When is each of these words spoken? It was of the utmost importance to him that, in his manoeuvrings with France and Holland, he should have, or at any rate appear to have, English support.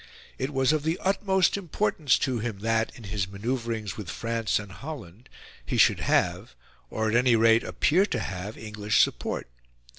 It 0.39 0.49
was 0.51 0.73
of 0.73 0.81
the 0.81 0.97
utmost 1.03 1.57
importance 1.57 2.17
to 2.17 2.39
him 2.39 2.61
that, 2.61 2.91
in 2.95 3.03
his 3.03 3.27
manoeuvrings 3.27 3.97
with 3.97 4.09
France 4.09 4.57
and 4.57 4.71
Holland, 4.71 5.29
he 5.63 5.77
should 5.77 5.99
have, 5.99 6.55
or 6.89 7.07
at 7.07 7.15
any 7.15 7.35
rate 7.35 7.63
appear 7.63 8.07
to 8.07 8.19
have, 8.19 8.57
English 8.57 9.03
support. 9.03 9.47